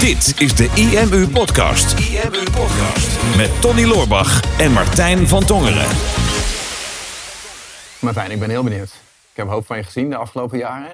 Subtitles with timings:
[0.00, 1.98] Dit is de IMU Podcast.
[1.98, 3.36] IMU Podcast.
[3.36, 5.86] Met Tony Loorbach en Martijn van Tongeren.
[8.00, 8.88] Martijn, ik ben heel benieuwd.
[9.30, 10.92] Ik heb een hoop van je gezien de afgelopen jaren.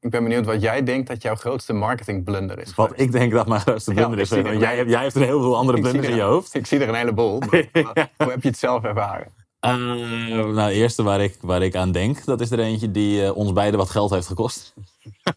[0.00, 2.74] Ik ben benieuwd wat jij denkt dat jouw grootste marketingblunder is.
[2.74, 4.28] Wat ik denk dat mijn grootste blunder is.
[4.30, 6.54] Want jij, hebt- jij hebt een heel veel andere blunders in je hoofd.
[6.54, 7.38] Ik zie er een heleboel.
[7.38, 9.26] maar Hoe heb je het zelf ervaren?
[9.60, 13.24] Eh, nou, de eerste waar ik, waar ik aan denk, dat is er eentje die
[13.24, 14.74] eh, ons beiden wat geld heeft gekost.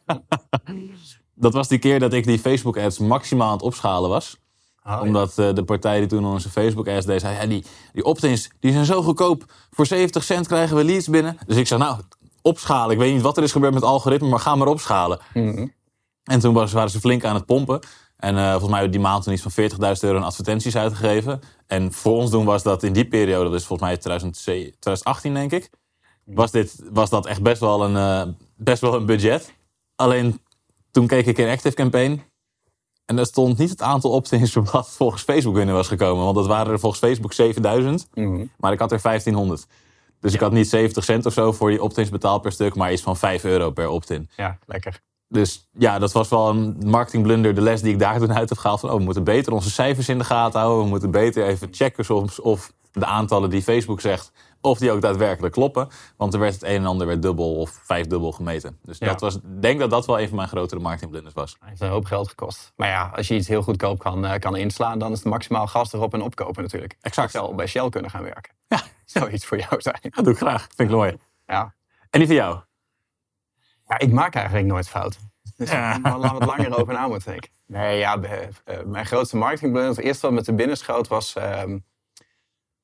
[1.39, 4.37] dat was die keer dat ik die Facebook-ads maximaal aan het opschalen was.
[4.85, 7.35] Oh, Omdat eh, de partij die toen onze Facebook-ads deed, zei...
[7.35, 7.63] Ja, die,
[7.93, 9.45] die opt-ins die zijn zo goedkoop.
[9.71, 11.37] Voor 70 cent krijgen we leads binnen.
[11.45, 11.99] Dus ik zei, nou,
[12.41, 12.91] opschalen.
[12.91, 15.19] Ik weet niet wat er is gebeurd met het algoritme, maar ga maar opschalen.
[15.33, 15.67] Mhm.
[16.23, 17.79] En toen was, waren ze flink aan het pompen.
[18.17, 21.39] En eh, volgens mij hebben die maand toen iets van 40.000 euro aan advertenties uitgegeven.
[21.67, 25.33] En voor ons doen was dat in die periode, dat is volgens mij 2007 2018
[25.33, 25.69] denk ik,
[26.25, 29.53] was, dit, was dat echt best wel, een, eh, best wel een budget.
[29.95, 30.41] Alleen
[30.91, 32.21] toen keek ik in Active Campaign.
[33.05, 36.23] En daar stond niet het aantal opt-ins wat volgens Facebook binnen was gekomen.
[36.23, 38.07] Want dat waren er volgens Facebook 7000.
[38.13, 38.45] Mhm.
[38.57, 39.67] Maar ik had er 1500.
[40.19, 42.75] Dus ik had niet 70 cent of zo voor die opt-ins betaald per stuk.
[42.75, 44.29] Maar iets van 5 euro per opt-in.
[44.35, 45.01] Ja, lekker.
[45.27, 47.55] Dus ja, dat was wel een marketingblunder.
[47.55, 48.79] De les die ik daar toen uit heb gehaald.
[48.79, 50.83] Van, oh, we moeten beter onze cijfers in de gaten houden.
[50.83, 54.31] We moeten beter even checken of, of de aantallen die Facebook zegt...
[54.61, 55.87] of die ook daadwerkelijk kloppen.
[56.17, 58.79] Want er werd het een en ander werd dubbel of vijfdubbel gemeten.
[58.83, 59.05] Dus Ja.
[59.07, 61.51] dat was, ik denk dat dat wel een van mijn grotere marketingblunders was.
[61.59, 62.73] Het heeft een hoop geld gekost.
[62.75, 65.67] Maar ja, als je iets heel goedkoop kan, eh, kan inslaan, dan is het maximaal
[65.67, 66.95] gas erop en opkopen natuurlijk.
[67.01, 67.33] Exact.
[67.33, 68.53] Ik zou bij Shell kunnen gaan werken.
[68.67, 68.81] Ja.
[69.05, 69.99] Zou iets voor jou zijn.
[70.01, 70.61] Dat doe ik graag.
[70.75, 71.17] Vind ik mooi.
[71.45, 71.73] Ja.
[72.09, 72.59] En die van jou?
[73.87, 75.31] Ja, ik maak eigenlijk nooit fouten.
[75.57, 75.95] Dus Ja.
[75.95, 77.49] ik moet wat langer over na moeten denken.
[77.65, 81.33] Nee, ja, eh, mijn grootste marketingblunder, het eerste wat me te binnen schoot was...
[81.35, 81.77] ehm,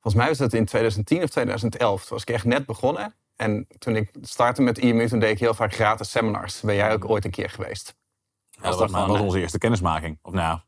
[0.06, 2.02] volgens mij was het in 2010 of 2011.
[2.02, 3.16] Toen was ik echt net begonnen.
[3.36, 6.62] En toen ik startte met IMU, toen deed ik heel vaak gratis seminars.
[6.62, 7.95] Ben jij ook ooit een keer geweest?
[8.50, 10.20] Ja, dat was, onze eerste kennismaking.
[10.22, 10.59] Of nou,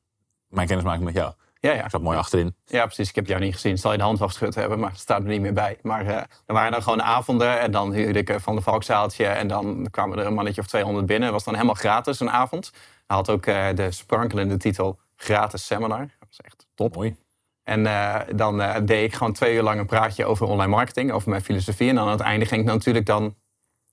[0.47, 1.33] mijn kennismaking met jou.
[1.59, 1.83] Ja, ja.
[1.83, 2.55] Ik zat mooi achterin.
[2.65, 3.09] Ja, precies.
[3.09, 3.77] Ik heb jou niet gezien.
[3.77, 5.77] Zal je de hand wel geschud hebben, maar het staat er niet meer bij.
[5.81, 9.25] Maar eh, er waren dan gewoon avonden en dan huurde ik eh, van de Valkzaaltje.
[9.25, 11.25] En dan kwamen er een mannetje of 200 binnen.
[11.25, 12.71] Het was dan helemaal gratis een avond.
[13.07, 15.99] Hij had ook eh, de sprankelende titel Gratis Seminar.
[15.99, 16.95] Dat was echt top.
[16.95, 17.26] Mooi.
[17.67, 21.11] En eh, dan eh, deed ik gewoon twee uur lang een praatje over online marketing,
[21.11, 21.89] over mijn filosofie.
[21.89, 23.35] En aan het einde ging ik natuurlijk dan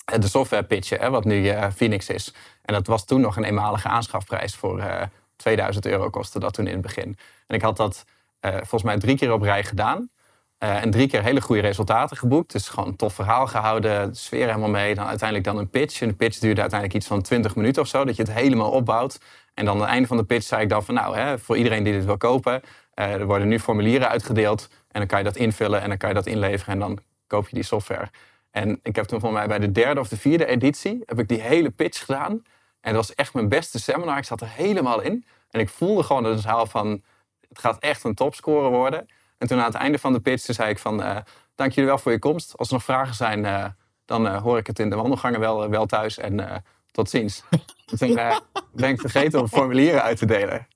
[0.05, 2.35] eh, de software pitchen, hè, wat nu Phoenix is.
[2.63, 5.03] En dat was toen nog een eenmalige aanschafprijs voor eh
[5.37, 7.17] 2000 euro kostte dat toen in het begin.
[7.47, 8.05] En ik had dat
[8.41, 10.11] volgens mij drie keer op rij gedaan.
[10.59, 12.53] En drie keer hele goede resultaten geboekt.
[12.53, 14.95] Dus gewoon een tof verhaal gehouden, de sfeer helemaal mee.
[14.95, 16.01] Dan uiteindelijk dan een pitch.
[16.01, 18.71] En de pitch duurde uiteindelijk iets van 20 minuten of zo, dat je het helemaal
[18.71, 19.21] opbouwt.
[19.55, 21.57] En dan aan het einde van de pitch zei ik dan van nou, hè, voor
[21.57, 22.63] iedereen die dit wil kopen,
[22.95, 24.69] er worden nu formulieren uitgedeeld.
[24.71, 27.49] En dan kan je dat invullen en dan kan je dat inleveren en dan koop
[27.49, 28.11] je die software.
[28.51, 31.29] En ik heb toen volgens mij bij de derde of de vierde editie, heb ik
[31.29, 32.33] die hele pitch gedaan.
[32.81, 34.19] En dat was echt mijn beste seminar.
[34.19, 35.25] Ik zat er helemaal in.
[35.51, 37.03] En ik voelde gewoon in de zaal van,
[37.49, 39.07] het gaat echt een topscorer worden.
[39.39, 41.17] En toen aan het einde van de pitch toen zei ik van, eh,
[41.55, 42.57] dank jullie wel voor je komst.
[42.57, 43.65] Als er nog vragen zijn, eh,
[44.05, 46.19] dan eh, hoor ik het in de wandelgangen wel, wel thuis.
[46.19, 46.57] En eh,
[46.91, 47.43] tot ziens.
[47.51, 48.37] En toen eh,
[48.73, 50.67] ben ik vergeten om formulieren uit te delen.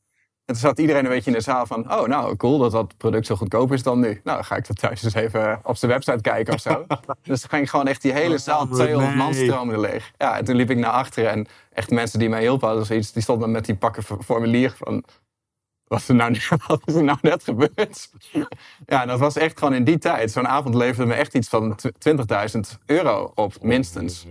[0.48, 1.92] En toen zat iedereen een beetje in de zaal van...
[1.92, 4.06] oh, nou, cool dat dat product zo goedkoop is dan nu.
[4.08, 6.86] Nou, dan ga ik dat thuis eens even op zijn website kijken of zo.
[7.22, 9.44] dus toen ging gewoon echt die hele zaal, Oh, 200 man nee.
[9.46, 10.12] stroomde leeg.
[10.16, 12.66] Ja, en toen liep ik naar achteren en echt mensen die mij hielpen...
[12.68, 15.04] hadden zoiets, die stonden met die pakken for- formulier van...
[15.84, 18.10] Wat is, er nou, wat is er nou net gebeurd?
[18.86, 20.30] Ja, dat was echt gewoon in die tijd.
[20.30, 24.26] Zo'n avond leverde me echt iets van tw- 20.000 euro op, minstens.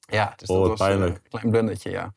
[0.00, 1.14] Ja, dus dat Oh, was eh, pijnlijk.
[1.16, 2.14] een klein blundertje, ja.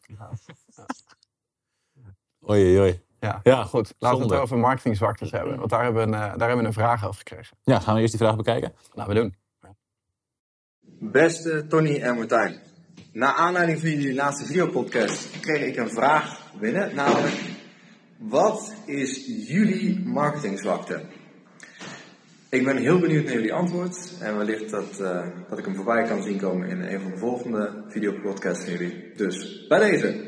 [2.50, 3.02] Oei, oei, oei.
[3.22, 3.94] Ja, Ja, goed.
[4.00, 5.58] Laten we het over marketingzwaktes hebben.
[5.58, 7.58] Want daar hebben, we een, eh, daar hebben we een vraag over gekregen.
[7.64, 8.74] Ja, gaan we eerst die vraag bekijken?
[8.94, 9.36] Laten we doen.
[11.12, 12.60] Beste Tony en Martijn.
[13.14, 17.42] Na aanleiding van jullie laatste videopodcast kreeg ik een vraag binnen, namelijk...
[18.18, 21.06] Wat is jullie marketingzwakte?
[22.50, 26.04] Ik ben heel benieuwd naar jullie antwoord en wellicht dat, eh, dat ik hem voorbij
[26.04, 29.12] kan zien komen in een van de volgende videopodcasts van jullie.
[29.16, 30.26] Dus bij deze,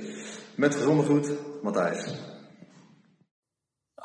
[0.55, 2.31] met gezonde groet, Matthijs.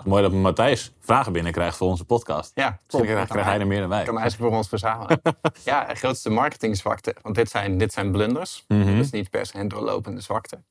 [0.05, 2.51] Mooi dat Matthijs vragen binnenkrijgt voor onze podcast.
[2.55, 4.05] Ja, Misschien krijgt krijgt hij er meer dan wij.
[4.05, 5.21] Kan hij ze voor ons verzamelen.
[5.65, 7.15] ja, grootste marketingzwakte.
[7.23, 8.65] Want dit zijn, dit zijn blunders.
[8.67, 10.63] Dat is niet per se een doorlopende zwakte.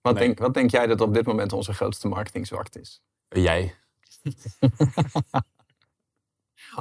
[0.00, 0.26] Wat, Nee.
[0.26, 3.02] denk, wat denk jij dat op dit moment onze grootste marketingzwakte is?
[3.28, 3.74] Jij.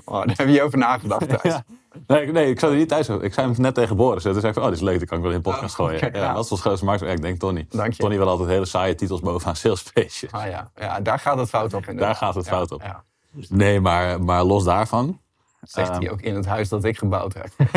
[0.06, 1.42] Oh, daar heb je over nagedacht thuis.
[1.44, 1.64] Ja.
[2.08, 3.10] Nee, ik- nee, ik zou er niet thuis.
[3.10, 4.24] Ik zei hem net tegen Boris.
[4.24, 5.80] Toen zei ik van, oh, dit is leuk, dat kan ik wel in de podcast
[5.80, 6.08] Oh, gooien.
[6.08, 6.34] oké, ja, ja.
[6.34, 7.02] Dat is ons grootste markt.
[7.02, 7.66] Ik denk Tony.
[7.70, 8.04] Dank je.
[8.04, 10.32] Tony wil altijd hele saaie titels bovenaan salespages.
[10.32, 10.72] Ah, ja.
[10.76, 11.80] ja, daar gaat het fout op.
[11.80, 12.04] inderdaad.
[12.06, 13.02] Daar gaat het fout op.
[13.50, 15.22] Nee, maar, maar los daarvan.
[15.62, 16.00] Zegt Ehm.
[16.02, 17.50] hij ook in het huis dat ik gebouwd heb.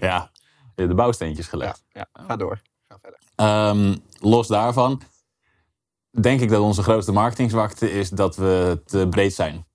[0.00, 0.30] ja,
[0.74, 1.84] de bouwsteentjes gelegd.
[1.92, 2.60] ja, ga door.
[2.88, 3.18] Ga verder.
[3.34, 5.02] Ehm, los daarvan
[6.20, 9.66] denk ik dat onze grootste marketingzwakte is dat we te breed zijn.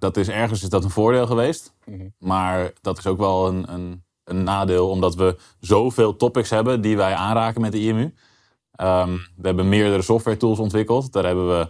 [0.00, 1.74] Dat is ergens is dat een voordeel geweest.
[1.84, 2.08] Mhm.
[2.18, 6.96] Maar dat is ook wel een, een, een nadeel, omdat we zoveel topics hebben die
[6.96, 8.14] wij aanraken met de IMU.
[8.72, 11.12] Ehm, we hebben meerdere software tools ontwikkeld.
[11.12, 11.68] Daar hebben we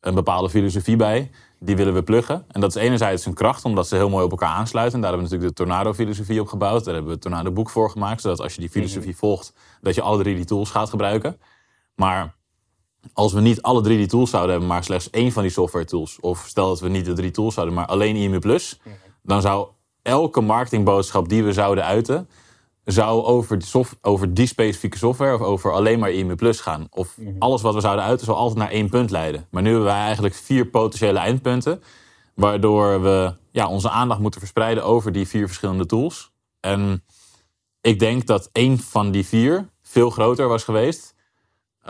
[0.00, 1.30] een bepaalde filosofie bij.
[1.58, 2.44] Die willen we pluggen.
[2.48, 5.00] En dat is enerzijds een kracht, omdat ze heel mooi op elkaar aansluiten.
[5.00, 6.84] Daar hebben we natuurlijk de Tornado-filosofie op gebouwd.
[6.84, 8.20] Daar hebben we het Tornado-boek voor gemaakt.
[8.20, 11.40] Zodat als je die filosofie volgt, dat je alle drie die tools gaat gebruiken.
[11.94, 12.34] Maar
[13.12, 15.84] als we niet alle drie die tools zouden hebben, maar slechts één van die software
[15.84, 16.20] tools.
[16.20, 18.80] Of stel dat we niet de drie tools zouden, maar alleen IMU Plus.
[19.22, 19.68] Dan zou
[20.02, 22.28] elke marketingboodschap die we zouden uiten,
[22.84, 26.86] zou over die, soft- over die specifieke software of over alleen maar IMU Plus gaan.
[26.90, 29.46] Of alles wat we zouden uiten zou altijd naar één punt leiden.
[29.50, 31.82] Maar nu hebben wij eigenlijk vier potentiële eindpunten.
[32.34, 36.32] Waardoor we ja, onze aandacht moeten verspreiden over die vier verschillende tools.
[36.60, 37.04] En
[37.80, 41.09] ik denk dat één van die vier veel groter was geweest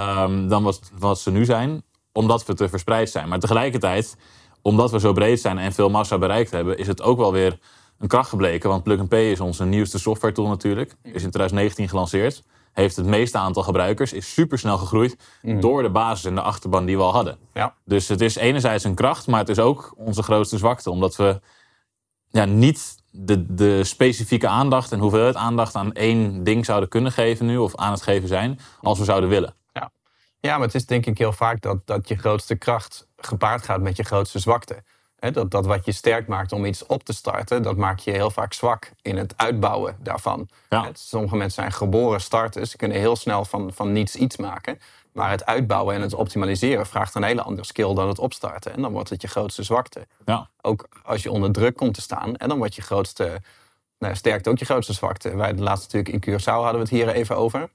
[0.01, 1.83] ehm, dan wat, wat ze nu zijn,
[2.13, 3.29] omdat we te verspreid zijn.
[3.29, 4.17] Maar tegelijkertijd,
[4.63, 7.59] omdat we zo breed zijn en veel massa bereikt hebben, is het ook wel weer
[7.99, 8.69] een kracht gebleken.
[8.69, 10.91] Want Plug and Pay is onze nieuwste software tool natuurlijk.
[11.03, 12.43] Is in 2019 gelanceerd.
[12.73, 14.13] Heeft het meeste aantal gebruikers.
[14.13, 17.39] Is supersnel gegroeid door de basis en de achterban die we al hadden.
[17.55, 17.75] Ja.
[17.85, 20.91] Dus het is enerzijds een kracht, maar het is ook onze grootste zwakte.
[20.91, 21.41] Omdat we
[22.29, 27.47] ja, niet de, de specifieke aandacht en hoeveelheid aandacht aan één ding zouden kunnen geven
[27.47, 27.57] nu.
[27.57, 29.55] Of aan het geven zijn, als we zouden willen.
[30.41, 33.81] Ja, maar het is denk ik heel vaak dat, dat je grootste kracht gepaard gaat
[33.81, 34.83] met je grootste zwakte.
[35.33, 38.31] Dat, dat wat je sterk maakt om iets op te starten, dat maakt je heel
[38.31, 40.49] vaak zwak in het uitbouwen daarvan.
[40.69, 40.91] Ja.
[40.93, 44.79] Sommige mensen zijn geboren starters, ze kunnen heel snel van, van niets iets maken.
[45.13, 48.73] Maar het uitbouwen en het optimaliseren vraagt een hele andere skill dan het opstarten.
[48.73, 50.07] En dan wordt het je grootste zwakte.
[50.27, 50.49] Ja.
[50.61, 53.41] Ook als je onder druk komt te staan, en dan wordt je grootste,
[53.99, 55.37] nou, sterkt ook je grootste zwakte.
[55.37, 57.71] Wij de laatste natuurlijk in Curaçao hadden we het hier even over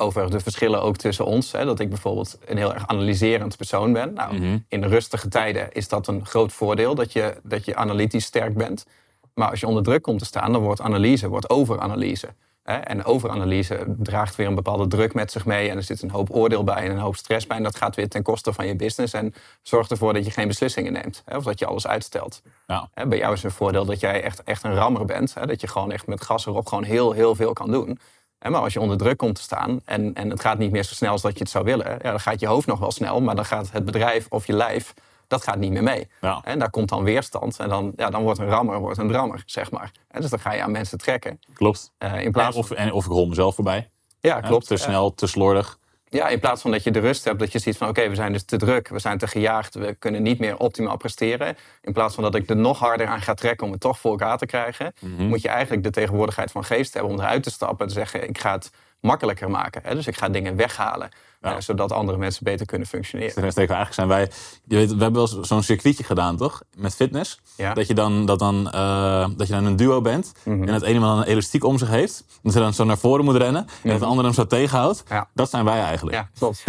[0.00, 1.52] over de verschillen ook tussen ons.
[1.52, 4.12] Hè, dat ik bijvoorbeeld een heel erg analyserend persoon ben.
[4.12, 4.58] Nou, Mhm.
[4.68, 8.86] In rustige tijden is dat een groot voordeel, dat je, dat je analytisch sterk bent.
[9.34, 12.28] Maar als je onder druk komt te staan, dan wordt analyse wordt overanalyse.
[12.62, 12.74] Hè?
[12.76, 15.70] En overanalyse draagt weer een bepaalde druk met zich mee.
[15.70, 17.56] En er zit een hoop oordeel bij en een hoop stress bij.
[17.56, 19.12] En dat gaat weer ten koste van je business.
[19.12, 21.22] En zorgt ervoor dat je geen beslissingen neemt.
[21.24, 21.36] Hè?
[21.36, 22.42] Of dat je alles uitstelt.
[22.66, 22.88] Ja.
[23.08, 25.34] Bij jou is een voordeel dat jij echt, echt een rammer bent.
[25.34, 25.46] Hè?
[25.46, 27.98] Dat je gewoon echt met gas erop gewoon heel, heel veel kan doen.
[28.38, 30.94] Maar als je onder druk komt te staan en, en het gaat niet meer zo
[30.94, 33.20] snel als dat je het zou willen, ja, dan gaat je hoofd nog wel snel,
[33.20, 34.94] maar dan gaat het bedrijf of je lijf,
[35.26, 36.08] dat gaat niet meer mee.
[36.20, 36.40] Ja.
[36.44, 39.42] En daar komt dan weerstand en dan, ja, dan wordt een rammer wordt een drammer,
[39.46, 39.92] zeg maar.
[40.08, 41.40] En dus dan ga je aan mensen trekken.
[41.54, 41.92] Klopt.
[41.98, 43.90] Eh, in plaats of, en, of ik rol mezelf voorbij.
[44.20, 44.66] ja, klopt.
[44.66, 45.78] Te snel, te slordig.
[46.10, 48.14] Ja, in plaats van dat je de rust hebt, dat je ziet van oké, we
[48.14, 51.56] zijn dus te druk, we zijn te gejaagd, we kunnen niet meer optimaal presteren.
[51.82, 54.10] In plaats van dat ik er nog harder aan ga trekken om het toch voor
[54.10, 55.22] elkaar te krijgen, Mhm.
[55.22, 58.28] moet je eigenlijk de tegenwoordigheid van geest hebben om eruit te stappen en te zeggen
[58.28, 58.70] ik ga het
[59.00, 59.80] makkelijker maken.
[59.84, 59.94] Hè?
[59.94, 61.08] Dus ik ga dingen weghalen,
[61.40, 61.60] Ja.
[61.60, 63.42] zodat andere mensen beter kunnen functioneren.
[63.42, 64.30] Eerste, eigenlijk zijn wij.
[64.64, 66.62] Je weet, we hebben wel zo'n circuitje gedaan, toch?
[66.76, 67.40] Met fitness.
[67.56, 67.74] Ja.
[67.74, 70.32] Dat je dan, dat dan, eh, dat je dan een duo bent.
[70.44, 70.60] Mhm.
[70.60, 72.24] En dat ene man een elastiek om zich heeft.
[72.42, 73.66] Dat ze dan zo naar voren moet rennen.
[73.82, 75.02] En dat de andere hem zo tegenhoudt.
[75.08, 75.28] Ja.
[75.34, 76.16] Dat zijn wij eigenlijk.
[76.16, 76.64] Ja, klopt.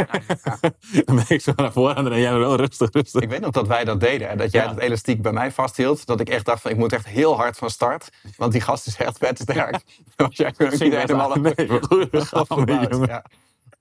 [1.05, 3.21] Dan ben ik zo naar voren en dan ben jij wel rustig, rustig.
[3.21, 4.29] Ik weet nog dat wij dat deden.
[4.29, 4.35] hè.
[4.35, 6.05] Dat jij het elastiek bij mij vasthield.
[6.05, 8.09] Dat ik echt dacht van ik moet echt heel hard van start.
[8.37, 9.71] Want die gast is echt vetsterk.
[10.15, 13.07] Dan was jij ook niet helemaal Nee, goed.
[13.07, 13.23] Ja.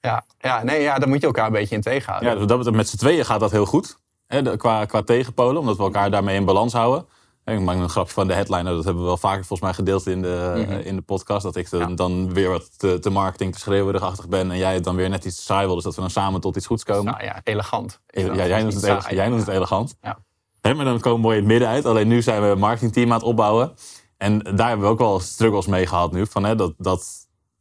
[0.00, 2.30] Ja, ja, nee, ja, dan moet je elkaar een beetje in tegenhouden.
[2.38, 3.98] Ja, dus dat met z'n tweeën gaat dat heel goed.
[4.26, 7.06] Hè, qua, qua tegenpolen, omdat we elkaar daarmee in balans houden.
[7.44, 8.72] Ik maak een grapje van de headliner.
[8.74, 10.72] Dat hebben we wel vaker volgens mij gedeeld in de, Mhm.
[10.72, 11.42] in de podcast.
[11.42, 11.86] Dat ik de- Ja.
[11.86, 14.50] dan weer wat te, te marketing, te schreeuwerigachtig ben.
[14.50, 15.74] En jij het dan weer net iets te saai wil.
[15.74, 17.04] Dus dat we dan samen tot iets goeds komen.
[17.12, 18.00] Nou ja, elegant.
[18.06, 19.94] Ja, jij, noemt het Saai, elegant, jij noemt het elegant.
[20.00, 20.18] Ja.
[20.60, 21.84] Hè, maar dan komen we mooi in het midden uit.
[21.86, 23.72] Alleen nu zijn we een marketingteam aan het opbouwen.
[24.16, 26.26] En daar hebben we ook wel struggles mee gehad nu.
[26.26, 27.06] Van, hè, dat, dat,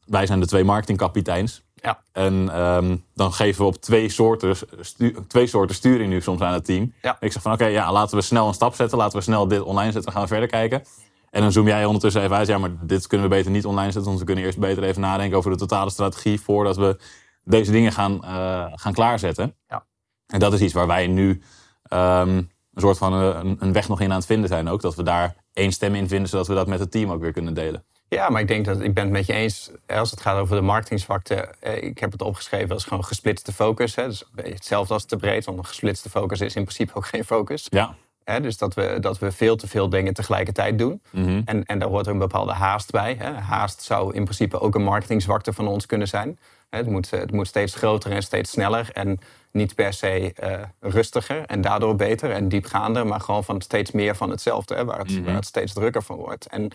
[0.05, 1.63] wij zijn de twee marketingkapiteins.
[1.87, 2.01] Ja.
[2.11, 4.55] En ehm, dan geven we op twee soorten,
[5.27, 6.93] twee soorten sturing nu soms aan het team.
[7.01, 7.17] Ja.
[7.19, 8.97] Ik zeg van oké, ja, laten we snel een stap zetten.
[8.97, 10.11] Laten we snel dit online zetten.
[10.11, 10.83] Gaan we verder kijken.
[11.29, 12.47] En dan zoom jij ondertussen even uit.
[12.47, 14.05] Ja, maar dit kunnen we beter niet online zetten.
[14.05, 16.41] Want we kunnen eerst beter even nadenken over de totale strategie.
[16.41, 16.97] Voordat we
[17.43, 19.55] deze dingen gaan, eh, gaan klaarzetten.
[19.67, 19.85] Ja.
[20.27, 21.41] En dat is iets waar wij nu
[21.83, 22.51] ehm, een
[22.81, 24.81] soort van eh, een, een weg nog in aan het vinden zijn ook.
[24.81, 26.29] Dat we daar één stem in vinden.
[26.29, 27.85] Zodat we dat met het team ook weer kunnen delen.
[28.09, 29.71] Ja, maar ik denk dat ik ben het met je eens.
[29.87, 31.35] Als het gaat over de marketingzwakte.
[31.59, 33.95] eh, Ik heb het opgeschreven als gewoon gesplitste focus.
[33.95, 34.07] Hè.
[34.07, 35.45] Dus hetzelfde als te breed.
[35.45, 37.67] Want een gesplitste focus is in principe ook geen focus.
[37.69, 37.95] Ja.
[38.23, 41.01] Hè, dus dat we, dat we veel te veel dingen tegelijkertijd doen.
[41.11, 41.41] Mhm.
[41.45, 43.15] En, en daar hoort ook een bepaalde haast bij.
[43.19, 43.31] Hè.
[43.33, 46.39] Haast zou in principe ook een marketingzwakte van ons kunnen zijn.
[46.69, 48.89] Het moet, het moet steeds groter en steeds sneller.
[48.93, 49.19] En
[49.51, 53.07] niet per se eh, rustiger en daardoor beter en diepgaander.
[53.07, 54.75] Maar gewoon van steeds meer van hetzelfde.
[54.75, 55.23] Hè, waar, het, Mhm.
[55.23, 56.45] waar het steeds drukker van wordt.
[56.45, 56.69] En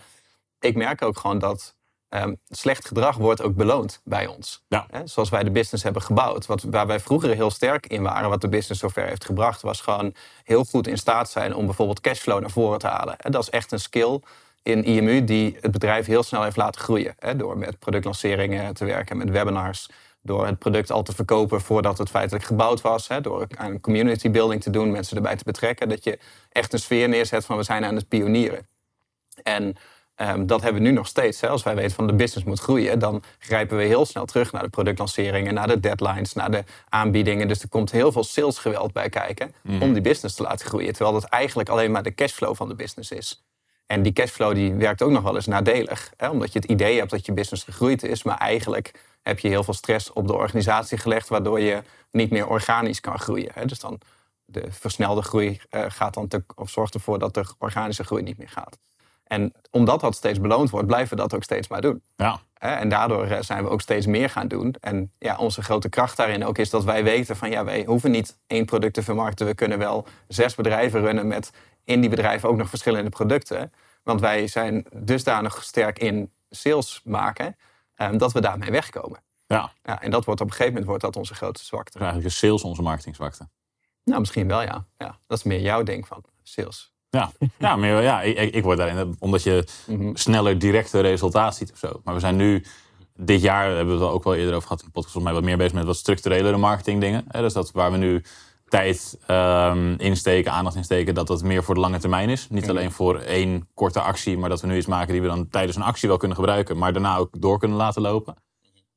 [0.63, 1.75] ik merk ook gewoon dat
[2.09, 4.63] ehm, slecht gedrag wordt ook beloond bij ons.
[4.67, 4.85] Ja.
[4.89, 6.45] Hè, zoals wij de business hebben gebouwd.
[6.45, 9.81] Wat, waar wij vroeger heel sterk in waren, wat de business zover heeft gebracht, was
[9.81, 13.17] gewoon heel goed in staat zijn om bijvoorbeeld cashflow naar voren te halen.
[13.17, 14.19] En dat is echt een skill
[14.63, 17.15] in IMU die het bedrijf heel snel heeft laten groeien.
[17.19, 19.89] Hè, door met productlanceringen te werken, met webinars.
[20.21, 23.07] Door het product al te verkopen voordat het feitelijk gebouwd was.
[23.07, 25.89] Hè, door aan community building te doen, mensen erbij te betrekken.
[25.89, 26.19] Dat je
[26.51, 28.67] echt een sfeer neerzet van we zijn aan het pionieren.
[29.43, 29.75] En
[30.15, 31.41] ehm, dat hebben we nu nog steeds.
[31.41, 31.49] Hè.
[31.49, 34.63] Als wij weten van de business moet groeien, dan grijpen we heel snel terug naar
[34.63, 37.47] de productlanceringen, naar de deadlines, naar de aanbiedingen.
[37.47, 40.93] Dus er komt heel veel salesgeweld bij kijken om die business te laten groeien.
[40.93, 43.43] Terwijl dat eigenlijk alleen maar de cashflow van de business is.
[43.85, 46.13] En die cashflow die werkt ook nog wel eens nadelig.
[46.17, 46.29] Hè?
[46.29, 48.91] Omdat je het idee hebt dat je business gegroeid is, maar eigenlijk
[49.21, 53.19] heb je heel veel stress op de organisatie gelegd, waardoor je niet meer organisch kan
[53.19, 53.51] groeien.
[53.53, 53.65] Hè?
[53.65, 53.99] Dus dan
[54.45, 58.37] de versnelde groei eh, gaat dan te, of zorgt ervoor dat de organische groei niet
[58.37, 58.79] meer gaat.
[59.33, 62.01] En omdat dat steeds beloond wordt, blijven we dat ook steeds maar doen.
[62.15, 62.39] Ja.
[62.53, 64.75] En daardoor eh, zijn we ook steeds meer gaan doen.
[64.79, 68.11] En ja, onze grote kracht daarin ook is dat wij weten van ja, wij hoeven
[68.11, 69.45] niet één product te vermarkten.
[69.45, 71.51] We kunnen wel zes bedrijven runnen met
[71.83, 73.73] in die bedrijven ook nog verschillende producten.
[74.03, 77.55] Want wij zijn dusdanig sterk in sales maken
[77.95, 79.19] eh, dat we daarmee wegkomen.
[79.45, 81.91] Ja, Ja, en dat wordt op een gegeven moment wordt dat onze grootste zwakte.
[81.91, 83.47] dus eigenlijk is sales onze marketingzwakte.
[84.03, 84.85] Nou, misschien wel ja.
[84.97, 85.19] ja.
[85.27, 86.92] Dat is meer jouw ding van sales.
[87.13, 89.63] Ja, ja, maar ja ik, ik- word daarin, omdat je
[90.13, 92.01] sneller directe resultaat ziet of zo.
[92.03, 92.63] Maar we zijn nu,
[93.15, 95.41] dit jaar hebben we het ook wel eerder over gehad in de podcast, volgens mij
[95.41, 97.25] wat meer bezig met wat structurelere marketingdingen.
[97.31, 98.23] Dus dat waar we nu
[98.67, 102.47] tijd ehm, insteken, aandacht insteken, dat dat meer voor de lange termijn is.
[102.49, 105.49] Niet alleen voor één korte actie, maar dat we nu iets maken die we dan
[105.49, 108.35] tijdens een actie wel kunnen gebruiken, maar daarna ook door kunnen laten lopen.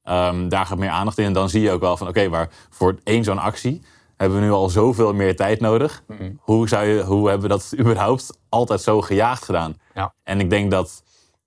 [0.02, 1.24] Ehm, daar gaat meer aandacht in.
[1.24, 3.82] En dan zie je ook wel van, oké, waar voor één zo'n actie
[4.16, 6.02] hebben we nu al zoveel meer tijd nodig.
[6.38, 9.76] Hoe, zou je, hoe hebben we dat überhaupt altijd zo gejaagd gedaan?
[9.94, 10.14] Ja.
[10.22, 11.02] En ik denk dat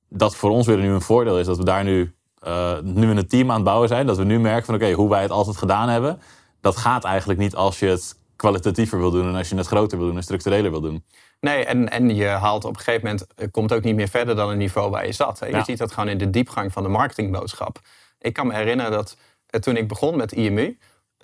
[0.09, 1.45] dat voor ons weer nu een voordeel is.
[1.45, 4.05] Dat we daar nu, eh, nu in een team aan het bouwen zijn.
[4.05, 6.21] Dat we nu merken van, oké, hoe wij het altijd gedaan hebben.
[6.61, 9.27] Dat gaat eigenlijk niet als je het kwalitatiever wil doen.
[9.27, 11.05] En als je het groter wil doen en structureler wil doen.
[11.39, 14.49] Nee, en, en je haalt op een gegeven moment, komt ook niet meer verder dan
[14.49, 15.39] het niveau waar je zat.
[15.39, 15.45] Hè.
[15.45, 15.63] Je Ja.
[15.63, 17.79] ziet dat gewoon in de diepgang van de marketingboodschap.
[18.19, 20.77] Ik kan me herinneren dat eh, toen ik begon met IMU,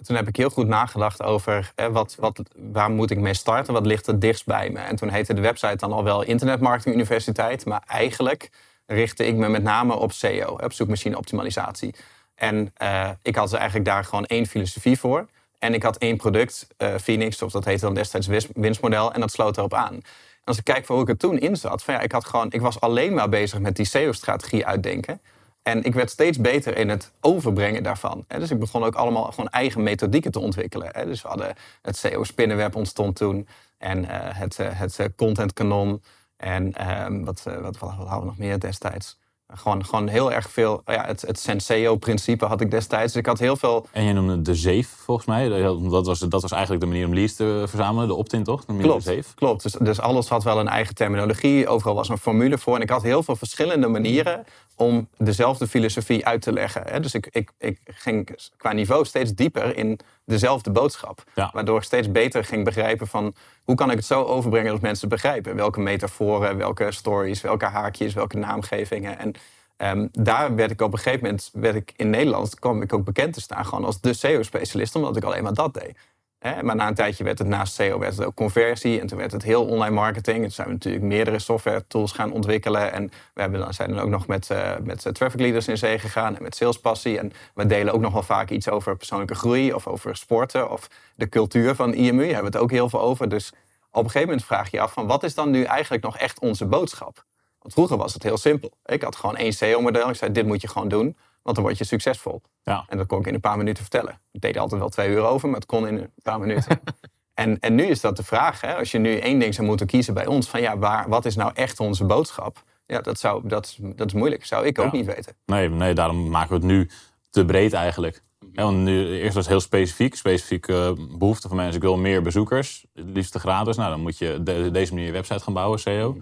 [0.04, 3.86] toen heb ik heel goed nagedacht over wat, wat, waar moet ik mee starten, wat
[3.86, 4.80] ligt er dichtst bij me.
[4.80, 8.50] En toen heette de website dan al wel Internet Marketing Universiteit, maar eigenlijk
[8.86, 11.96] richtte ik me met name op SEO, op zoekmachine optimalisatie.
[12.36, 15.28] En eh, ik had eigenlijk daar gewoon één filosofie voor.
[15.60, 19.32] En ik had één product, eh, Phoenix, of dat heette dan destijds winstmodel, en dat
[19.32, 19.94] sloot erop aan.
[19.94, 20.04] En
[20.44, 22.52] als ik kijk voor hoe ik er toen in zat, van ja, ik, had gewoon,
[22.52, 25.22] ik was alleen maar bezig met die SEO-strategie uitdenken.
[25.68, 28.26] En ik werd steeds beter in het overbrengen daarvan.
[28.28, 30.94] Dus ik begon ook allemaal gewoon eigen methodieken te ontwikkelen.
[31.06, 33.48] Dus we hadden het SEO-spinnenweb ontstond toen.
[33.78, 36.04] En eh, het, eh, het eh, content kanon.
[36.38, 39.18] En ehm, wat, wat, wat hadden we nog meer destijds?
[39.54, 40.82] Gewoon, gewoon heel erg veel.
[40.86, 43.12] Ja, het, het Senseo-principe had ik destijds.
[43.14, 45.50] Dus ik had heel veel En je noemde de zeef, volgens mij.
[45.50, 48.08] Dat was, dat was eigenlijk de manier om leads te verzamelen.
[48.08, 48.66] De opt-in, toch?
[48.66, 49.34] Klopt, de zeef.
[49.34, 49.64] klopt.
[49.64, 51.68] Dus, dus alles had wel een eigen terminologie.
[51.68, 52.76] Overal was een formule voor.
[52.76, 56.84] En ik had heel veel verschillende manieren om dezelfde filosofie uit te leggen.
[56.86, 57.00] hè.
[57.00, 61.24] Dus ik, ik, ik ging qua niveau steeds dieper in dezelfde boodschap.
[61.36, 61.50] Ja.
[61.54, 63.36] Waardoor ik steeds beter ging begrijpen van...
[63.64, 65.56] hoe kan ik het zo overbrengen dat mensen het begrijpen?
[65.56, 69.20] Welke metaforen, welke stories, welke haakjes, welke naamgevingen.
[69.20, 69.34] En
[69.78, 71.50] ehm, daar werd ik op een gegeven moment...
[71.54, 74.96] Werd ik in Nederland kwam ik ook bekend te staan gewoon als de SEO-specialist...
[74.96, 75.98] omdat ik alleen maar dat deed.
[76.46, 79.00] Hè, maar na een tijdje werd het naast SEO werd het ook conversie.
[79.00, 80.36] En toen werd het heel online marketing.
[80.38, 82.92] En toen zijn we natuurlijk meerdere software tools gaan ontwikkelen.
[82.92, 85.78] En we hebben dan, zijn dan ook nog met, eh, met eh, traffic leaders in
[85.78, 86.36] zee gegaan.
[86.36, 87.20] En met salespassie.
[87.20, 89.74] En we delen ook nog wel vaak iets over persoonlijke groei.
[89.74, 90.72] Of over sporten.
[90.72, 92.18] Of de cultuur van IMU.
[92.18, 93.30] Daar hebben we het ook heel veel over.
[93.30, 93.50] Dus
[93.92, 96.18] op een gegeven moment vraag je je af van wat is dan nu eigenlijk nog
[96.18, 97.26] echt onze boodschap?
[97.60, 98.72] Want vroeger was het heel simpel.
[98.86, 100.10] Ik had gewoon één SEO-model.
[100.10, 101.18] Ik zei dit moet je gewoon doen.
[101.46, 102.42] Want dan word je succesvol.
[102.64, 102.86] Ja.
[102.88, 104.20] En dat kon ik in een paar minuten vertellen.
[104.32, 106.80] Ik deed altijd wel twee uur over, maar het kon in een paar minuten.
[107.34, 108.62] en, en nu is dat de vraag.
[108.62, 108.76] Hè?
[108.76, 110.48] Als je nu één ding zou moeten kiezen bij ons.
[110.48, 112.64] Van ja, waar, wat is nou echt onze boodschap?
[112.86, 114.46] Ja, dat, zou, dat, dat is moeilijk.
[114.46, 115.36] Zou ik ook niet weten.
[115.46, 116.90] Nee, nee, daarom maken we het nu
[117.30, 118.24] te breed eigenlijk.
[118.52, 120.16] Ja, want nu, eerst was het heel specifiek.
[120.16, 121.76] Specifieke behoefte van mensen.
[121.76, 122.86] Ik wil meer bezoekers.
[122.94, 123.78] Het liefst gratis.
[123.78, 126.18] Nou, dan moet je de, deze manier je website gaan bouwen, SEO.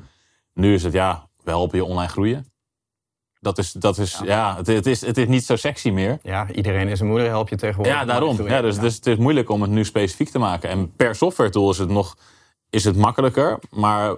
[0.54, 2.53] Nu is het, ja, we helpen je online groeien.
[3.44, 6.20] Dat is, dat is ja, het, het is, het is niet zo sexy meer.
[6.22, 7.94] Ja, iedereen is een moeder, help je tegenwoordig.
[7.94, 8.48] Ja, daarom.
[8.48, 10.70] Ja, dus, dus het is moeilijk om het nu specifiek te maken.
[10.70, 12.16] En per software tool is het nog
[12.70, 13.60] is het makkelijker.
[13.70, 14.16] Maar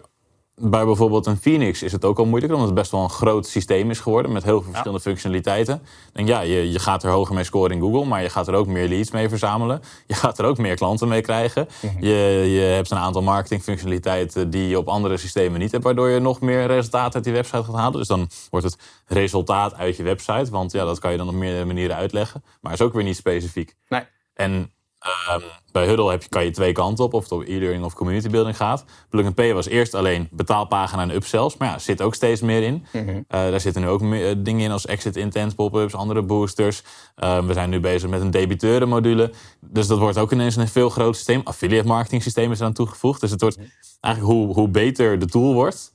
[0.56, 3.48] bij bijvoorbeeld een Phoenix is het ook al moeilijk, omdat het best wel een groot
[3.48, 5.82] systeem is geworden met heel veel verschillende functionaliteiten.
[6.14, 8.54] En ja, je, je gaat er hoger mee scoren in Google, maar je gaat er
[8.54, 9.82] ook meer leads mee verzamelen.
[10.08, 11.68] Je gaat er ook meer klanten mee krijgen.
[11.82, 12.06] Mhm.
[12.06, 12.14] je,
[12.52, 16.42] je hebt een aantal marketingfunctionaliteiten die je op andere systemen niet hebt, waardoor je nog
[16.42, 18.00] meer resultaat uit die website gaat halen.
[18.00, 21.34] Dus dan wordt het resultaat uit je website, want ja, dat kan je dan op
[21.34, 23.76] meerdere manieren uitleggen, maar is ook weer niet specifiek.
[23.90, 24.04] Nee.
[24.34, 24.72] En
[25.06, 27.94] Ehm, bij Huddle heb je, kan je twee kanten op, of het op e-learning of
[27.94, 28.86] community building gaat.
[29.10, 32.64] Plug and Pay was eerst alleen betaalpagina en upsells, maar ja, zit ook steeds meer
[32.64, 32.86] in.
[32.92, 33.10] Mhm.
[33.10, 36.84] Eh, daar zitten nu ook meer, eh, dingen in als exit intent, pop-ups, andere boosters.
[37.16, 39.32] Ehm, we zijn nu bezig met een debiteurenmodule.
[39.60, 41.42] Dus dat wordt ook ineens een veel groter systeem.
[41.44, 43.22] Affiliate marketing systeem is eraan toegevoegd.
[43.22, 43.58] Dus het wordt
[44.00, 45.94] eigenlijk hoe, hoe beter de tool wordt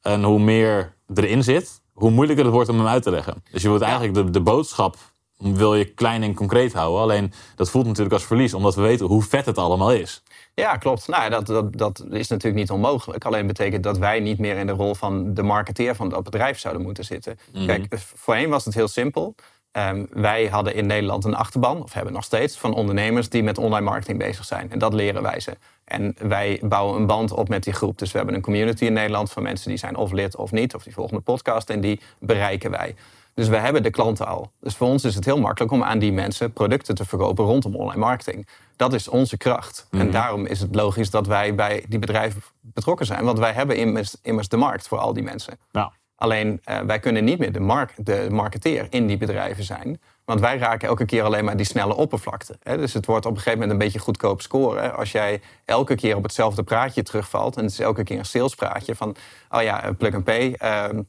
[0.00, 3.42] en hoe meer erin zit, hoe moeilijker het wordt om hem uit te leggen.
[3.50, 4.96] Dus je wilt eigenlijk de, de boodschap
[5.38, 7.00] wil je klein en concreet houden.
[7.00, 10.22] Alleen dat voelt natuurlijk als verlies, omdat we weten hoe vet het allemaal is.
[10.54, 11.08] Ja, klopt.
[11.08, 13.24] Nou, dat, dat, dat is natuurlijk niet onmogelijk.
[13.24, 16.58] Alleen betekent dat wij niet meer in de rol van de marketeer van dat bedrijf
[16.58, 17.38] zouden moeten zitten.
[17.66, 19.34] Kijk, voorheen was het heel simpel.
[19.76, 23.58] Ehm, wij hadden in Nederland een achterban, of hebben nog steeds, van ondernemers die met
[23.58, 24.70] online marketing bezig zijn.
[24.70, 25.56] En dat leren wij ze.
[25.84, 27.98] En wij bouwen een band op met die groep.
[27.98, 30.74] Dus we hebben een community in Nederland van mensen die zijn of lid of niet,
[30.74, 32.94] of die volgen de podcast en die bereiken wij.
[33.36, 34.52] Dus we hebben de klanten al.
[34.60, 37.74] Dus voor ons is het heel makkelijk om aan die mensen producten te verkopen rondom
[37.74, 38.48] online marketing.
[38.76, 39.86] Dat is onze kracht.
[39.90, 43.24] En daarom is het logisch dat wij bij die bedrijven betrokken zijn.
[43.24, 45.58] Want wij hebben immers, immers de markt voor al die mensen.
[45.70, 45.92] Ja.
[46.14, 50.00] Alleen eh, wij kunnen niet meer de, mark de marketeer in die bedrijven zijn.
[50.24, 52.58] Want wij raken elke keer alleen maar die snelle oppervlakte.
[52.62, 52.76] Hè?
[52.76, 54.96] Dus het wordt op een gegeven moment een beetje goedkoop scoren.
[54.96, 57.56] Als jij elke keer op hetzelfde praatje terugvalt.
[57.56, 59.16] En het is elke keer een salespraatje van...
[59.50, 60.52] oh ja, plug and pay...
[60.52, 61.02] ehm,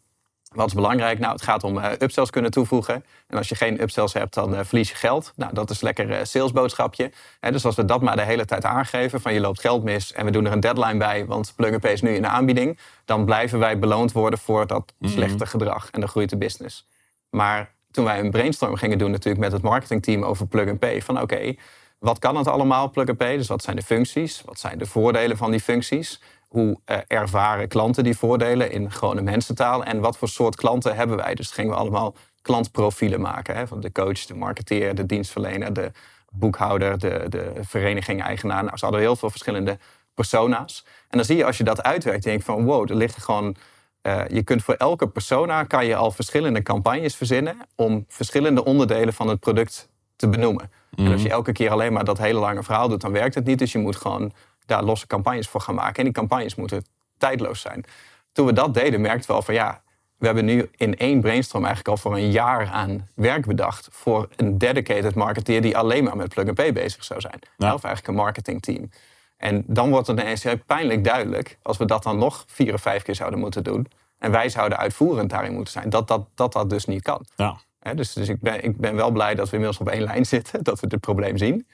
[0.54, 1.20] wat is belangrijk?
[1.20, 3.06] Nou, het gaat om eh, upsells kunnen toevoegen.
[3.27, 5.34] En als je geen upsells hebt, dan eh, verlies je geld.
[5.36, 7.12] Nou, dat is lekker eh, salesboodschapje.
[7.39, 10.25] Dus als we dat maar de hele tijd aangeven, van je loopt geld mis en
[10.25, 13.25] we doen er een deadline bij, want Plug Pay is nu in de aanbieding, dan
[13.25, 16.88] blijven wij beloond worden voor dat slechte gedrag en dan groeit de business.
[17.30, 21.22] Maar toen wij een brainstorm gingen doen natuurlijk met het marketingteam over Plug Pay, van
[21.22, 21.56] oké,
[22.00, 23.38] wat kan het allemaal, Plug Pay?
[23.38, 24.42] Dus wat zijn de functies?
[24.46, 26.22] Wat zijn de voordelen van die functies?
[26.48, 29.84] Hoe eh, ervaren klanten die voordelen in gewone mensentaal?
[29.84, 31.36] En wat voor soort klanten hebben wij?
[31.36, 33.56] Dus gingen we allemaal klantprofielen maken.
[33.56, 33.68] Hè?
[33.68, 35.92] Van de coach, de marketeer, de dienstverlener, de
[36.32, 38.63] boekhouder, de, de vereniging-eigenaar.
[38.63, 39.77] Nou, ze hadden heel veel verschillende
[40.13, 40.86] persona's.
[41.10, 43.55] En dan zie je als je dat uitwerkt, denk je van wow, er liggen gewoon...
[44.01, 49.14] eh, je kunt voor elke persona kan je al verschillende campagnes verzinnen om verschillende onderdelen
[49.14, 50.72] van het product te benoemen.
[50.96, 53.46] En als je elke keer alleen maar dat hele lange verhaal doet, dan werkt het
[53.46, 53.60] niet.
[53.60, 54.31] Dus je moet gewoon
[54.68, 55.96] daar losse campagnes voor gaan maken.
[55.96, 56.86] En die campagnes moeten
[57.18, 57.86] tijdloos zijn.
[58.32, 59.82] Toen we dat deden, merkten we al van ja,
[60.18, 64.27] we hebben nu in één brainstorm eigenlijk al voor een jaar aan werk bedacht voor
[64.36, 67.40] een dedicated marketeer die alleen maar met plug and pay bezig zou zijn.
[67.58, 67.74] Ja.
[67.74, 68.90] Of eigenlijk een marketingteam.
[69.38, 72.82] En dan wordt het ineens heel pijnlijk duidelijk, als we dat dan nog vier of
[72.82, 76.53] vijf keer zouden moeten doen, en wij zouden uitvoerend daarin moeten zijn, dat dat, dat,
[76.53, 77.25] dat dus niet kan.
[77.36, 77.58] Ja.
[77.94, 80.64] Dus dus ik, ben, ik ben wel blij dat we inmiddels op één lijn zitten,
[80.70, 81.68] dat we dit probleem zien.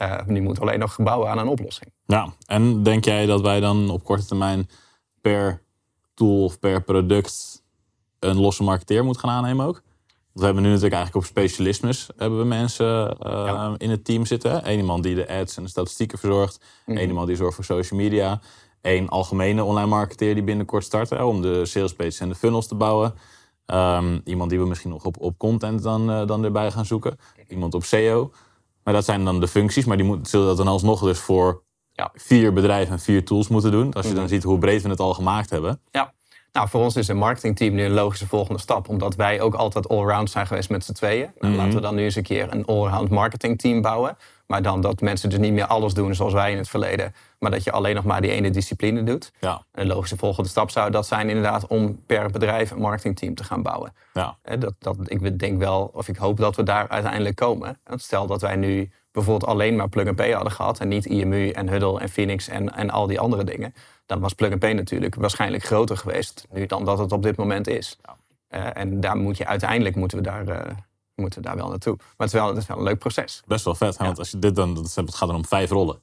[0.00, 1.92] Eh, nu moeten we alleen nog bouwen aan een oplossing.
[2.06, 4.68] Ja, en denk jij dat wij dan op korte termijn
[5.20, 5.62] per
[6.14, 7.62] tool of per product
[8.18, 9.74] een losse marketeer moeten gaan aannemen ook?
[9.74, 13.74] Want we hebben nu natuurlijk eigenlijk op specialismes hebben we mensen eh, Ja.
[13.78, 14.70] in het team zitten.
[14.70, 16.60] Eén iemand die de ads en de statistieken verzorgt.
[16.86, 18.40] Eén iemand die zorgt voor social media.
[18.82, 22.66] Eén algemene online marketeer die binnenkort start hè, om de sales pages en de funnels
[22.66, 23.14] te bouwen.
[23.66, 27.18] Ehm, iemand die we misschien nog op, op content dan, eh, dan erbij gaan zoeken.
[27.48, 28.32] Iemand op SEO.
[28.84, 31.62] Maar dat zijn dan de functies, maar die moet, zullen dat dan alsnog dus voor
[31.92, 32.10] Ja.
[32.14, 33.92] vier bedrijven en vier tools moeten doen.
[33.92, 35.80] Als je dan ziet hoe breed we het al gemaakt hebben.
[35.90, 36.12] Ja.
[36.52, 38.88] Nou, voor ons is een marketingteam nu een logische volgende stap.
[38.88, 41.30] Omdat wij ook altijd allround zijn geweest met z'n tweeën.
[41.38, 44.16] Nou, Laten we dan nu eens een keer een allround marketingteam bouwen.
[44.46, 47.14] Maar dan dat mensen dus niet meer alles doen zoals wij in het verleden.
[47.40, 49.32] Maar dat je alleen nog maar die ene discipline doet.
[49.40, 53.44] Ja, Een logische volgende stap zou dat zijn inderdaad om per bedrijf een marketingteam te
[53.44, 53.92] gaan bouwen.
[54.12, 57.80] ja, Dat, dat, ik denk wel, of ik hoop dat we daar uiteindelijk komen.
[57.94, 60.80] Stel dat wij nu bijvoorbeeld alleen maar Plug and Pay hadden gehad...
[60.80, 63.74] en niet IMU en Huddle en Phoenix en, en al die andere dingen...
[64.06, 66.46] dan was Plug and Pay natuurlijk waarschijnlijk groter geweest...
[66.50, 67.98] nu dan dat het op dit moment is.
[68.48, 70.74] Eh, en daar moet je, uiteindelijk moeten we daar, eh,
[71.14, 71.96] moeten we daar wel naartoe.
[71.96, 73.42] Maar het is wel, het is wel een leuk proces.
[73.46, 73.98] best wel vet.
[73.98, 74.04] hè?
[74.04, 76.02] Want als je dit dan, dat het gaat dan om vijf rollen.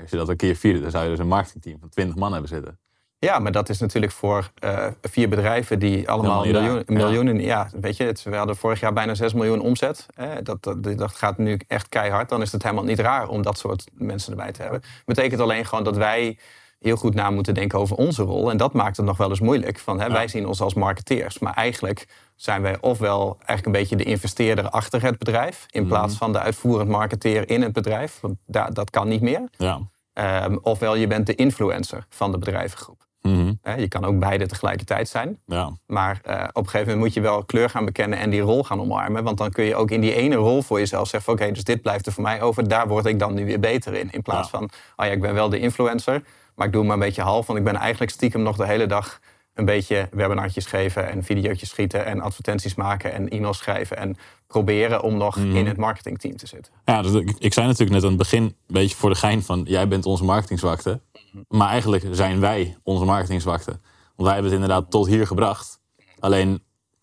[0.00, 2.32] Als je dat een keer vierde, dan zou je dus een marketingteam van 20 man
[2.32, 2.78] hebben zitten.
[3.18, 6.82] Ja, maar dat is natuurlijk voor eh, vier bedrijven die allemaal miljoen, ja.
[6.86, 7.40] miljoenen...
[7.40, 7.70] Ja.
[7.80, 10.06] weet je, het, we hadden vorig jaar bijna 6 miljoen omzet.
[10.42, 12.28] Dat, dat, dat gaat nu echt keihard.
[12.28, 14.82] Dan is het helemaal niet raar om dat soort mensen erbij te hebben.
[15.04, 16.38] Betekent alleen gewoon dat wij
[16.78, 18.50] heel goed na moeten denken over onze rol.
[18.50, 19.78] En dat maakt het nog wel eens moeilijk.
[19.78, 21.38] Van, hè, Wij zien ons als marketeers.
[21.38, 25.66] Maar eigenlijk zijn wij ofwel eigenlijk een beetje de investeerder achter het bedrijf...
[25.70, 28.18] in plaats van de uitvoerend marketeer in het bedrijf.
[28.20, 28.36] Want
[28.76, 29.42] dat kan niet meer.
[29.56, 29.80] Ja.
[30.12, 33.04] Ehm, ofwel je bent de influencer van de bedrijvengroep.
[33.22, 33.52] Mhm.
[33.76, 35.38] je kan ook beide tegelijkertijd zijn.
[35.46, 35.70] Ja.
[35.86, 38.64] Maar eh, op een gegeven moment moet je wel kleur gaan bekennen en die rol
[38.64, 39.24] gaan omarmen.
[39.24, 41.82] Want dan kun je ook in die ene rol voor jezelf zeggen: oké, dus dit
[41.82, 42.68] blijft er voor mij over.
[42.68, 44.08] Daar word ik dan nu weer beter in.
[44.10, 44.58] In plaats Ja.
[44.58, 46.22] van, oh ja, ik ben wel de influencer,
[46.56, 47.46] maar ik doe het maar een beetje half.
[47.46, 49.20] Want ik ben eigenlijk stiekem nog de hele dag
[49.54, 53.96] een beetje webinartjes geven en video's schieten en advertenties maken en e-mails schrijven.
[53.96, 54.16] En
[54.46, 55.56] proberen om nog Mhm.
[55.56, 56.72] in het marketingteam te zitten.
[56.84, 59.42] Ja, dus ik, ik zei natuurlijk net aan het begin een beetje voor de gein
[59.42, 59.62] van...
[59.68, 61.00] jij bent onze marketingzwakte.
[61.48, 63.70] Maar eigenlijk zijn wij onze marketingzwakte.
[64.16, 65.80] Want wij hebben het inderdaad tot hier gebracht.
[66.18, 66.62] Alleen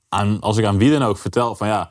[0.10, 1.90] aan, als ik aan wie dan ook vertel van ja...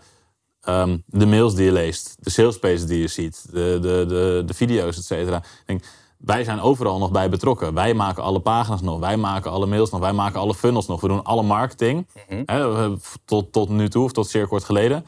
[0.61, 3.47] ehm, de mails die je leest, de salespages die je ziet...
[3.53, 5.43] de, de, de, de video's, et cetera.
[5.67, 5.85] Denk,
[6.25, 7.75] wij zijn overal nog bij betrokken.
[7.75, 10.01] Wij maken alle pagina's nog, wij maken alle mails nog...
[10.01, 11.01] wij maken alle funnels nog.
[11.01, 12.07] We doen alle marketing.
[12.47, 15.05] Hè, we- tot, tot nu toe, of tot zeer kort geleden...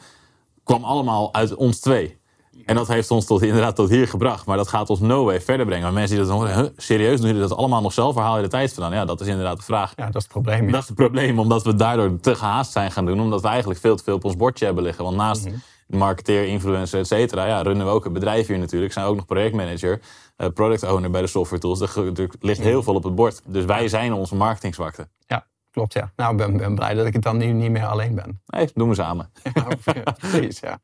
[0.63, 2.17] kwam allemaal uit ons twee.
[2.65, 4.45] En dat heeft ons tot, inderdaad tot hier gebracht.
[4.45, 5.83] Maar dat gaat ons no way verder brengen.
[5.83, 8.15] Maar mensen die dat horen, huh, serieus, doen jullie dat allemaal nog zelf?
[8.15, 8.93] Waar haal je de tijd vandaan?
[8.93, 9.93] Ja, dat is inderdaad de vraag.
[9.95, 10.65] Ja, dat is het probleem.
[10.65, 10.71] ja.
[10.71, 13.19] Dat is het probleem, omdat we daardoor te gehaast zijn gaan doen.
[13.21, 15.03] Omdat we eigenlijk veel te veel op ons bordje hebben liggen.
[15.03, 15.47] Want naast
[15.87, 18.93] marketeer, influencer, et cetera, ja, runnen we ook een bedrijf hier natuurlijk.
[18.93, 20.01] Zijn ook nog projectmanager,
[20.35, 21.81] eh, product owner bij de software tools.
[21.81, 23.41] Er, ligt heel veel op het bord.
[23.45, 25.07] Dus wij zijn onze marketingzwakte.
[25.27, 26.11] Ja, klopt ja.
[26.15, 28.41] Nou, ik ben, ben blij dat ik het dan nu niet meer alleen ben.
[28.45, 29.31] Nee, doen we samen.
[29.53, 30.79] Ja, precies, ja.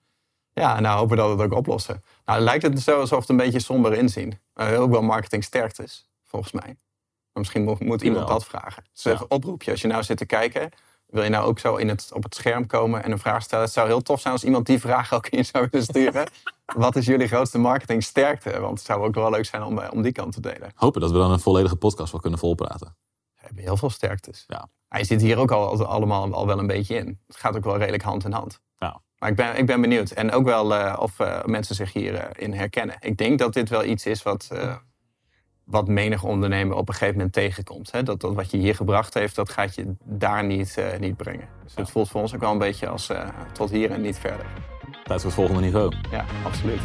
[0.54, 2.04] Ja, en nou hopen we dat we het ook oplossen.
[2.26, 4.40] Nou, lijkt het zo alsof het een beetje somber inzien.
[4.56, 6.66] Uh, ook wel marketing sterkt is, volgens mij.
[6.66, 6.76] Maar
[7.34, 8.84] misschien moet, moet iemand dat vragen.
[8.94, 9.12] Dus Ja.
[9.12, 9.72] een oproepje.
[9.72, 10.70] Als je nou zit te kijken,
[11.12, 13.66] wil je nou ook zo in het, op het scherm komen en een vraag stellen.
[13.66, 16.30] Het zou heel tof zijn als iemand die vraag ook in zou willen sturen.
[16.76, 18.60] Wat is jullie grootste marketing sterkte?
[18.60, 20.72] Want het zou ook wel leuk zijn om, eh, om die kant te delen.
[20.76, 22.96] Hopen dat we dan een volledige podcast wel kunnen volpraten.
[23.36, 24.44] We hebben heel veel sterktes.
[24.48, 24.68] Ja.
[24.88, 27.20] Hij zit hier ook al, al- allemaal al wel een beetje in.
[27.28, 28.62] Het gaat ook wel redelijk hand in hand.
[28.78, 29.02] Ja.
[29.18, 30.12] Maar ik ben, ik ben benieuwd.
[30.12, 32.96] En ook wel eh, of eh, mensen zich hierin in herkennen.
[33.00, 34.48] Ik denk dat dit wel iets is wat,
[35.72, 37.92] wat menig ondernemer op een gegeven moment tegenkomt.
[37.92, 38.04] Hè?
[38.04, 41.48] Dat, dat wat je hier gebracht heeft, dat gaat je daar niet, eh, niet brengen.
[41.64, 44.20] Dus het voelt voor ons ook wel een beetje als eh, tot hier en niet
[44.20, 44.46] verder.
[45.04, 45.94] Tijd voor het volgende niveau.
[46.12, 46.82] Ja, absoluut.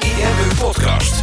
[0.00, 1.22] IMU Podcast.